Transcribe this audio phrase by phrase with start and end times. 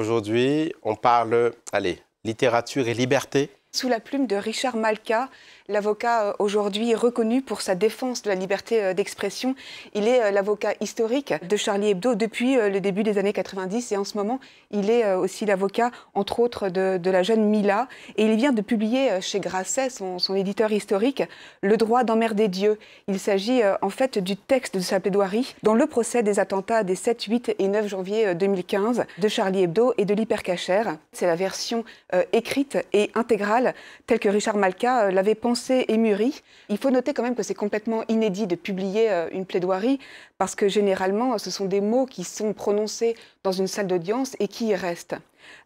[0.00, 3.50] Aujourd'hui, on parle, allez, littérature et liberté.
[3.70, 5.28] Sous la plume de Richard Malka,
[5.70, 9.54] l'avocat euh, aujourd'hui reconnu pour sa défense de la liberté euh, d'expression.
[9.94, 13.96] Il est euh, l'avocat historique de Charlie Hebdo depuis le début des années 90 et
[13.96, 17.88] en ce moment, il est aussi l'avocat, entre autres, de, la jeune Mila.
[18.16, 21.22] Et il vient de publier chez Grasset, son, éditeur historique,
[21.60, 22.78] Le droit d'emmerder Dieu.
[23.06, 26.94] Il s'agit en fait du texte de sa plaidoirie dans le procès des attentats des
[26.94, 30.82] 7, 8 et 9 janvier 2015 de Charlie Hebdo et de l'hypercacher.
[31.12, 31.84] C'est la version
[32.32, 33.74] écrite et intégrale
[34.06, 36.42] telle que Richard Malka l'avait pensée et mûri.
[36.68, 39.98] Il faut noter quand même que c'est complètement inédit de publier euh, une plaidoirie
[40.38, 44.48] parce que généralement, ce sont des mots qui sont prononcés dans une salle d'audience et
[44.48, 45.16] qui y restent.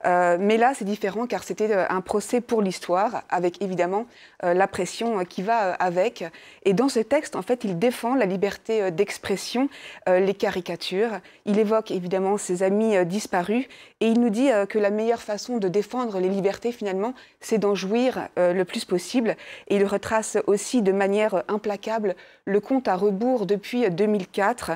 [0.06, 4.06] Euh, mais là, c'est différent car c'était euh, un procès pour l'histoire, avec évidemment
[4.44, 6.24] euh, la pression qui va avec.
[6.64, 9.68] Et dans ce texte, en fait, il défend la liberté d'expression,
[10.06, 11.20] les caricatures.
[11.44, 13.66] Il évoque évidemment ses amis disparus
[14.00, 17.74] et il nous dit que la meilleure façon de défendre les libertés, finalement, c'est d'en
[17.74, 19.36] jouir le plus possible.
[19.68, 22.14] Et il retrace aussi de manière implacable
[22.44, 24.72] le compte à rebours depuis 2004,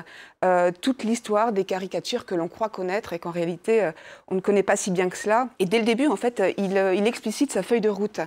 [0.81, 3.91] toute l'histoire des caricatures que l'on croit connaître et qu'en réalité,
[4.27, 5.47] on ne connaît pas si bien que cela.
[5.59, 8.19] Et dès le début, en fait, il, euh, il explicite sa feuille de route.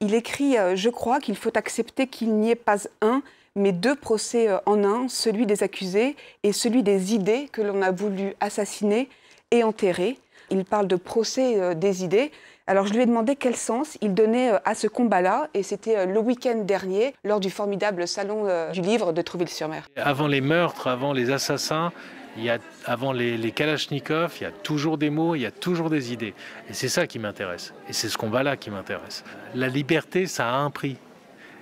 [0.00, 3.22] Il écrit euh, Je crois qu'il faut accepter qu'il n'y ait pas un,
[3.54, 7.82] mais deux procès euh, en un, celui des accusés et celui des idées que l'on
[7.82, 9.08] a voulu assassiner
[9.50, 10.18] et enterrer.
[10.50, 12.30] Il parle de procès des idées.
[12.68, 16.20] Alors je lui ai demandé quel sens il donnait à ce combat-là, et c'était le
[16.20, 19.88] week-end dernier, lors du formidable salon du livre de Trouville-sur-Mer.
[19.96, 21.90] Avant les meurtres, avant les assassins,
[22.36, 25.46] il y a, avant les, les Kalachnikov, il y a toujours des mots, il y
[25.46, 26.34] a toujours des idées.
[26.68, 27.74] Et c'est ça qui m'intéresse.
[27.88, 29.24] Et c'est ce combat-là qui m'intéresse.
[29.54, 30.96] La liberté, ça a un prix.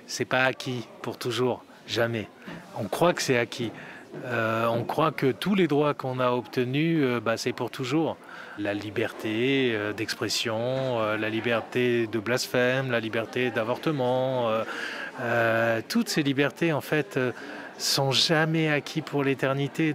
[0.06, 2.28] C'est pas acquis pour toujours, jamais.
[2.76, 3.72] On croit que c'est acquis.
[4.24, 8.16] Euh, on croit que tous les droits qu'on a obtenus, euh, bah, c'est pour toujours.
[8.58, 14.50] La liberté euh, d'expression, la liberté de blasphème, la liberté d'avortement,
[15.88, 17.18] toutes ces libertés, en fait,
[17.78, 19.94] sont jamais acquis pour l'éternité.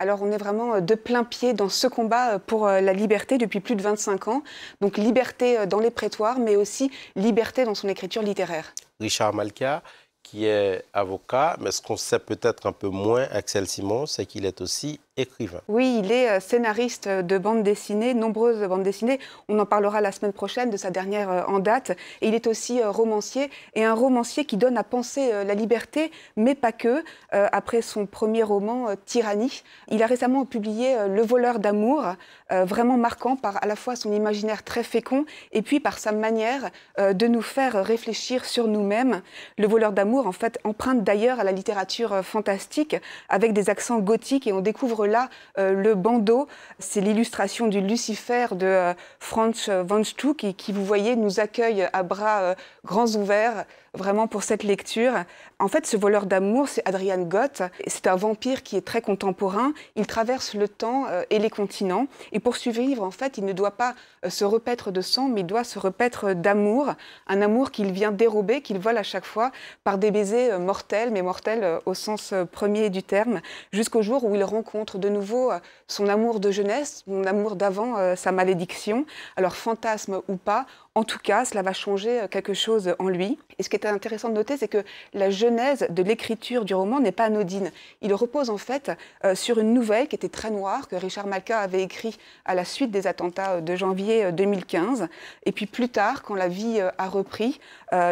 [0.00, 2.92] Alors on est vraiment euh, de plein pied dans ce combat euh, pour euh, la
[2.92, 4.42] liberté depuis plus de 25 ans.
[4.80, 8.72] Donc liberté dans les prétoires, mais aussi liberté dans son écriture littéraire.
[9.00, 9.82] Richard Malka,
[10.30, 14.44] qui est avocat, mais ce qu'on sait peut-être un peu moins, Axel Simon, c'est qu'il
[14.44, 15.60] est aussi écrivain.
[15.68, 19.18] Oui, il est euh, scénariste de bande dessinée, nombreuses bandes dessinées.
[19.48, 21.90] On en parlera la semaine prochaine de sa dernière euh, en date.
[22.20, 26.10] Et il est aussi euh, romancier, et un romancier qui donne à penser la liberté,
[26.36, 27.02] mais pas que.
[27.30, 32.04] Après son premier roman, Tyrannie, il a récemment publié Le voleur d'amour,
[32.50, 36.70] vraiment marquant par à la fois son imaginaire très fécond, et puis par sa manière
[36.98, 39.22] de nous faire réfléchir sur nous-mêmes.
[39.58, 42.96] Le voleur d'amour, en fait, emprunte d'ailleurs à la littérature fantastique,
[43.28, 46.48] avec des accents gothiques, et on découvre là euh, le bandeau.
[46.78, 52.02] C'est l'illustration du Lucifer de euh, Franz von Stuck qui, vous voyez, nous accueille à
[52.02, 53.64] bras euh, grands ouverts
[53.94, 55.12] vraiment pour cette lecture.
[55.58, 57.62] En fait, ce voleur d'amour, c'est Adrian Gott.
[57.86, 59.72] C'est un vampire qui est très contemporain.
[59.96, 62.06] Il traverse le temps euh, et les continents.
[62.32, 63.94] Et pour survivre, en fait, il ne doit pas
[64.24, 66.94] euh, se repaître de sang, mais il doit se repaître d'amour.
[67.26, 69.50] Un amour qu'il vient dérober, qu'il vole à chaque fois
[69.84, 73.40] par des baisers euh, mortels, mais mortels au sens premier du terme,
[73.72, 75.50] jusqu'au jour où il rencontre de nouveau
[75.86, 79.06] son amour de jeunesse, son amour d'avant sa malédiction.
[79.36, 80.66] Alors, fantasme ou pas,
[80.98, 83.38] en tout cas, cela va changer euh, quelque chose en lui.
[83.86, 84.84] Est intéressant de noter, c'est que
[85.14, 87.70] la genèse de l'écriture du roman n'est pas anodine.
[88.02, 88.92] Il repose en fait
[89.24, 92.64] euh, sur une nouvelle qui était très noire, que Richard Malka avait écrit à la
[92.64, 95.08] suite des attentats euh, de janvier 2015.
[95.46, 97.60] Et puis plus tard, quand la vie a repris,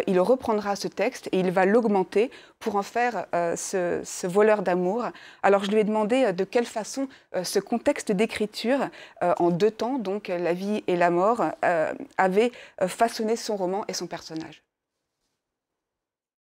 [0.06, 5.04] il reprendra ce texte et il va l'augmenter pour en faire ce, voleur d'amour.
[5.42, 7.08] Alors je lui ai demandé de quelle façon
[7.42, 8.88] ce contexte d'écriture,
[9.20, 11.44] en deux temps, donc la vie et la mort,
[12.16, 12.52] avait
[12.82, 14.65] euh, façonner son roman et son personnage.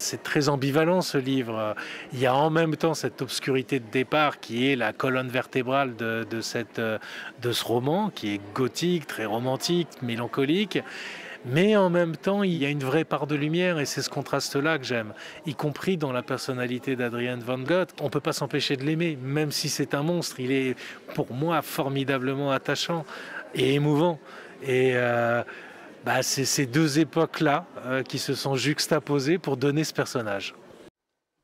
[0.03, 1.75] C'est très ambivalent ce livre.
[2.11, 5.95] Il y a en même temps cette obscurité de départ qui est la colonne vertébrale
[5.95, 6.41] de, de
[7.51, 10.79] ce roman, qui est gothique, très romantique, mélancolique.
[11.45, 14.09] Mais en même temps, il y a une vraie part de lumière et c'est ce
[14.09, 15.13] contraste-là que j'aime,
[15.45, 17.89] y compris dans la personnalité d'Adrian Van Gogh.
[17.99, 20.39] On ne peut pas s'empêcher de l'aimer, même si c'est un monstre.
[20.39, 20.75] Il est
[21.15, 23.05] pour moi formidablement attachant
[23.55, 24.19] et émouvant.
[24.65, 25.43] Et euh,
[26.03, 30.53] bah, c'est ces deux époques-là euh, qui se sont juxtaposées pour donner ce personnage.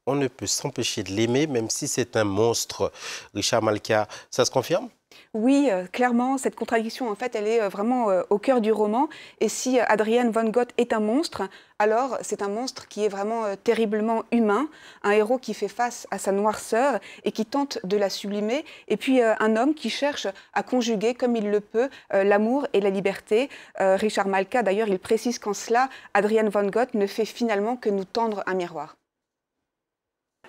[0.05, 2.91] On ne peut s'empêcher de l'aimer, même si c'est un monstre.
[3.33, 4.89] Richard Malka, ça se confirme?
[5.33, 9.09] Oui, clairement, cette contradiction, en fait, elle est vraiment au cœur du roman.
[9.39, 11.43] Et si Adrienne Von Gogh est un monstre,
[11.77, 14.67] alors c'est un monstre qui est vraiment terriblement humain,
[15.03, 18.97] un héros qui fait face à sa noirceur et qui tente de la sublimer, et
[18.97, 23.49] puis un homme qui cherche à conjuguer comme il le peut l'amour et la liberté.
[23.77, 28.05] Richard Malka, d'ailleurs, il précise qu'en cela, Adrienne Von Gogh ne fait finalement que nous
[28.05, 28.95] tendre un miroir.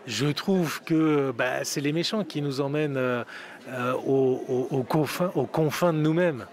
[0.07, 3.25] Je trouve que bah, c'est les méchants qui nous emmènent
[3.69, 4.83] euh, euh, aux,
[5.53, 6.47] confins, de nous-mêmes,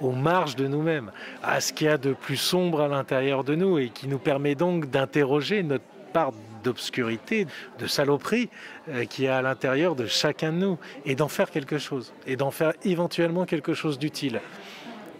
[0.00, 1.10] aux marges de nous-mêmes,
[1.42, 4.18] à ce qu'il y a de plus sombre à l'intérieur de nous et qui nous
[4.18, 6.32] permet donc d'interroger notre part
[6.62, 7.46] d'obscurité,
[7.78, 8.48] de saloperie
[8.88, 12.36] euh, qui est à l'intérieur de chacun de nous et d'en faire quelque chose et
[12.36, 14.40] d'en faire éventuellement quelque chose d'utile.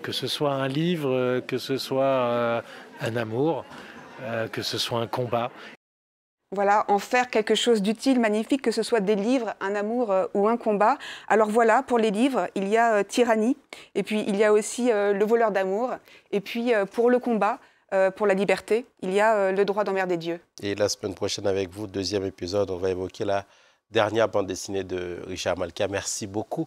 [0.02, 2.62] Que ce soit un livre, que ce soit
[3.00, 3.64] un amour,
[4.52, 5.50] que ce soit un combat
[6.54, 10.26] voilà, en faire quelque chose d'utile, magnifique, que ce soit des livres, un amour euh,
[10.34, 10.96] ou un combat.
[11.28, 13.56] Alors voilà, pour les livres, il y a euh, Tyrannie,
[13.94, 15.92] et puis il y a aussi euh, Le voleur d'amour,
[16.32, 17.58] et puis pour le combat,
[18.16, 20.40] pour la liberté, il y a Le droit d'emmerder Dieu.
[20.62, 23.44] Et la semaine prochaine avec vous, deuxième épisode, on va évoquer la
[23.90, 25.86] dernière bande dessinée de Richard Malka.
[25.86, 26.66] Merci beaucoup.